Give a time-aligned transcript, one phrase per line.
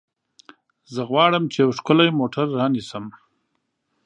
[0.93, 3.05] زه غواړم چې یو ښکلی موټر رانیسم.